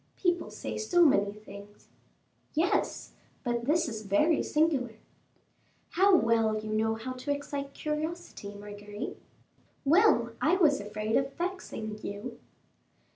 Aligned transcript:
"People 0.17 0.49
say 0.49 0.79
so 0.79 1.05
many 1.05 1.31
things." 1.31 1.87
"Yes, 2.55 3.11
but 3.43 3.65
this 3.65 3.87
is 3.87 4.01
very 4.01 4.41
singular." 4.41 4.95
"How 5.91 6.15
well 6.15 6.57
you 6.57 6.73
know 6.73 6.95
how 6.95 7.13
to 7.13 7.29
excite 7.31 7.75
curiosity, 7.75 8.55
Marguerite." 8.55 9.21
"Well, 9.85 10.31
I 10.41 10.55
was 10.55 10.81
afraid 10.81 11.15
of 11.17 11.33
vexing 11.33 11.99
you." 12.01 12.39